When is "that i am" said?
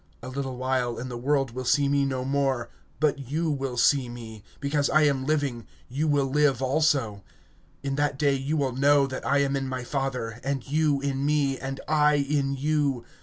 9.05-9.55